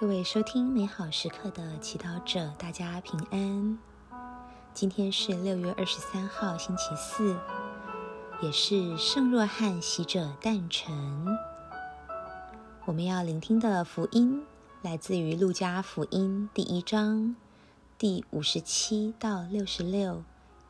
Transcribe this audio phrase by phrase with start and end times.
[0.00, 3.78] 各位收听美好时刻的祈祷者，大家平安。
[4.72, 7.36] 今天是六月二十三号，星期四，
[8.40, 11.36] 也是圣若翰喜者诞辰。
[12.86, 14.42] 我们要聆听的福音
[14.80, 17.36] 来自于路加福音第一章
[17.98, 20.24] 第五十七到六十六，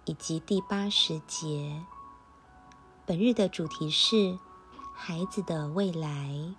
[0.06, 1.84] 以及第八十节。
[3.06, 4.40] 本日的主题是
[4.92, 6.52] 孩子的未来。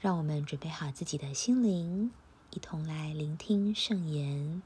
[0.00, 2.10] 让我们准备好自己的心灵，
[2.52, 4.62] 一同来聆听圣言。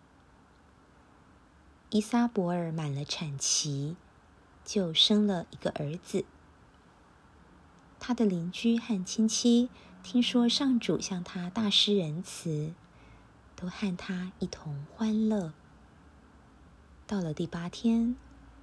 [1.90, 3.96] 伊莎伯尔满了产期，
[4.64, 6.24] 就生了一个儿子。
[7.98, 9.70] 他的邻居和亲戚
[10.04, 12.72] 听说上主向他大施仁慈，
[13.56, 15.52] 都和他一同欢乐。
[17.08, 18.14] 到了第八天，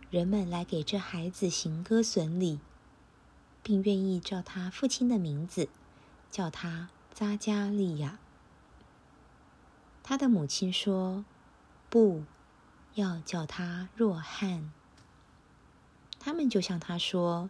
[0.09, 2.59] 人们来给这孩子行歌损礼，
[3.61, 5.67] 并愿意照他父亲的名字。
[6.31, 8.17] 叫他扎加利亚。
[10.01, 11.23] 他的母亲说
[11.91, 12.23] ：“不
[12.95, 14.71] 要叫他若翰。”
[16.19, 17.49] 他们就向他说：“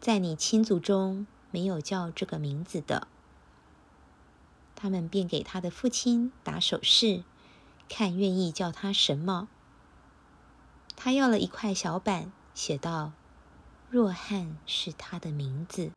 [0.00, 3.08] 在你亲族中没有叫这个名字的。”
[4.76, 7.22] 他们便给他的父亲打手势，
[7.88, 9.48] 看愿意叫他什么。
[10.96, 13.12] 他要了一块小板，写道
[13.90, 15.90] ：“若翰是他的名字。”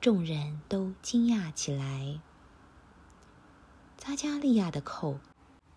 [0.00, 2.20] 众人都惊讶起来。
[3.98, 5.20] 扎加利亚的口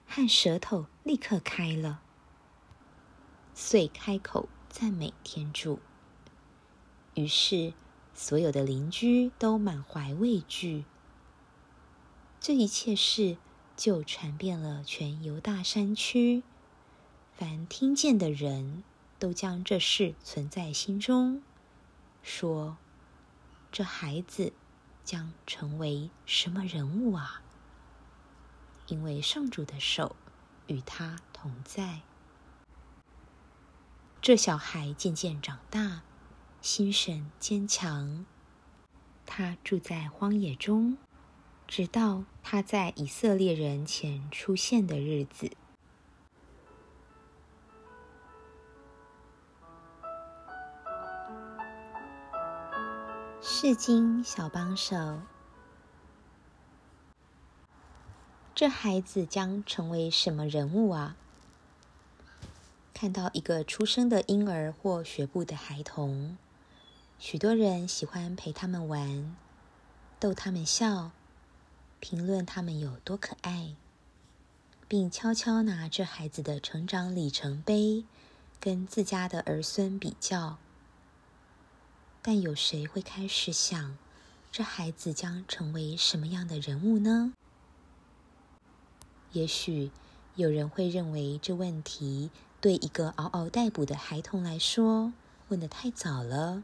[0.08, 2.00] 和舌头立刻开了，
[3.54, 5.80] 遂开口赞美天主。
[7.16, 7.74] 于是，
[8.14, 10.86] 所有的邻居都满怀畏惧。
[12.40, 13.36] 这一切事
[13.76, 16.44] 就传遍了全犹大山区，
[17.34, 18.86] 凡听见的人
[19.20, 21.44] 都将这事存在心中，
[22.22, 22.78] 说。
[23.74, 24.54] 这孩子
[25.04, 27.42] 将成为什么人物啊？
[28.86, 30.16] 因为上主的手
[30.68, 32.02] 与他同在。
[34.22, 36.04] 这小孩渐渐长大，
[36.62, 38.28] 心神坚强。
[39.26, 41.00] 他住在荒野中，
[41.68, 45.50] 直到他在以色列人前出现的日子。
[53.46, 55.20] 世经小帮手，
[58.56, 61.18] 这孩子将成为什么人物啊？
[62.94, 66.38] 看到一个出生的婴儿或学步的孩童，
[67.20, 69.36] 许多人喜欢陪他们玩，
[70.22, 71.12] 逗他们笑，
[72.00, 73.76] 评论他们有多可爱，
[74.88, 78.06] 并悄悄拿这孩子的成长里程碑
[78.62, 80.60] 跟自家的儿孙比较。
[82.26, 83.98] 但有谁会开始想，
[84.50, 87.34] 这孩子将成为什么样的人物呢？
[89.34, 89.92] 也许
[90.36, 92.32] 有人会认为这问题
[92.62, 95.12] 对一个嗷嗷待哺的孩童来说
[95.50, 96.64] 问得太早了。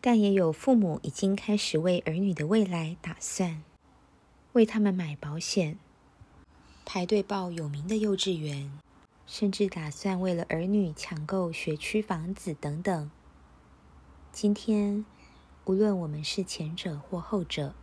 [0.00, 3.62] 但也有父母已经开始为儿女的未来打算，
[4.54, 5.78] 为他们买保险，
[6.84, 8.72] 排队报有名的幼稚园，
[9.28, 13.08] 甚至打算为了儿女抢购学区房子等等。
[14.38, 15.06] 今天，
[15.64, 17.74] 无论我们是前者或后者，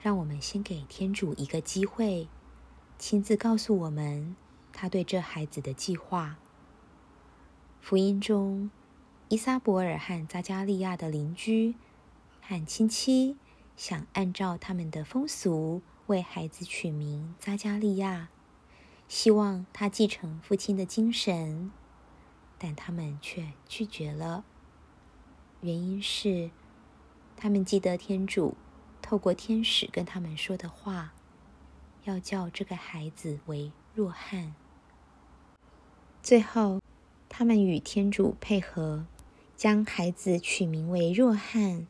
[0.00, 2.26] 让我们先给天主一个机会，
[2.98, 4.34] 亲自告诉我们
[4.72, 6.38] 他对这孩子的计划。
[7.82, 8.70] 福音中，
[9.28, 11.74] 伊莎伯尔和扎加利亚的邻居
[12.40, 13.36] 和亲戚
[13.76, 18.30] 想按照他们的风俗为孩子取名扎加利亚，
[19.06, 21.70] 希望他继承父亲的精神，
[22.56, 24.42] 但他们却拒绝了。
[25.62, 26.50] 原因是，
[27.36, 28.54] 他们记得天主
[29.00, 31.14] 透过天使跟他们说的话，
[32.04, 34.54] 要叫这个孩子为若翰。
[36.22, 36.80] 最后，
[37.28, 39.06] 他们与天主配合，
[39.56, 41.86] 将孩子取名为若翰，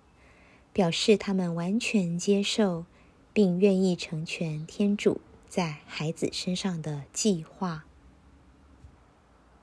[0.73, 2.87] 表示他们完全接受
[3.33, 7.85] 并愿意成全天主在孩子身上的计划。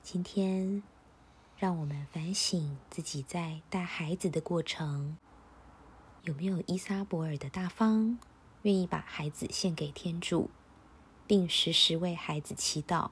[0.04, 0.84] 今天。
[1.64, 5.16] 让我们反省自己在带孩子的过程，
[6.24, 8.20] 有没有伊莎伯尔的大方，
[8.64, 10.50] 愿意把孩子献给天主，
[11.26, 13.12] 并时时为孩子祈祷，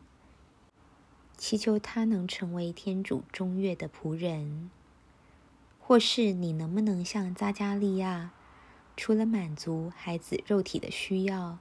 [1.38, 4.70] 祈求他能成为天主中悦的仆人；
[5.80, 8.32] 或是你能不能像扎加利亚，
[8.98, 11.58] 除了满足孩子肉体的需要，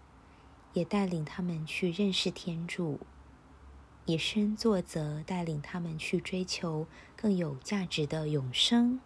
[0.72, 2.98] 也带领他们去认识天主？
[4.06, 6.86] 以身作则，带领他们去追求
[7.16, 9.00] 更有价值的永生。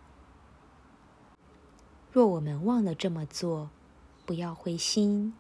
[2.11, 3.70] 若我们忘了这么做，
[4.25, 5.35] 不要灰心，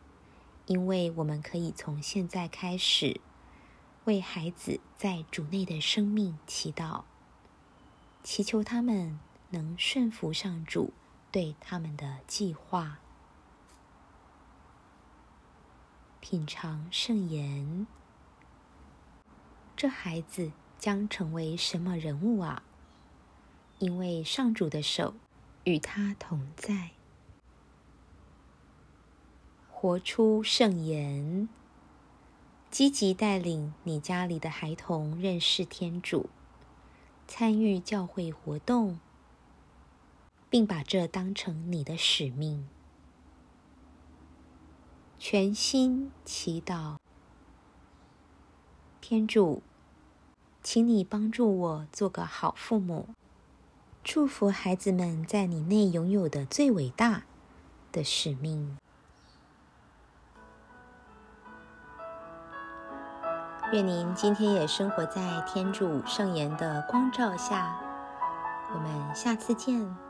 [0.66, 3.20] 因为我们可以从现在开始
[4.04, 7.04] 为孩子在主内的生命祈祷，
[8.22, 9.18] 祈求他们
[9.50, 10.92] 能顺服上主
[11.30, 12.98] 对他们的计划。
[16.20, 17.86] 品尝圣言，
[19.76, 22.62] 这孩子将成为什么人物啊？
[23.78, 25.14] 因为上主的手。
[25.64, 26.90] 与他同在，
[29.72, 31.48] 活出圣言，
[32.70, 36.28] 积极带领你家里的孩童认识天主，
[37.26, 39.00] 参与教会活动，
[40.50, 42.68] 并把这当成你的使命。
[45.18, 46.98] 全心祈祷，
[49.06, 49.62] 天主，
[50.62, 53.10] 请你帮助我做个好父母。
[54.02, 57.24] 祝福孩子们在你内拥有的最伟大
[57.92, 58.78] 的使命。
[63.74, 67.78] 愿您今天也生活在天主圣言的光照下。
[68.72, 70.03] 我们下次见。